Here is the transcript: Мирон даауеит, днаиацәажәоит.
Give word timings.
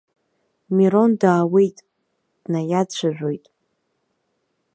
Мирон 0.75 1.11
даауеит, 1.21 1.77
днаиацәажәоит. 2.43 3.45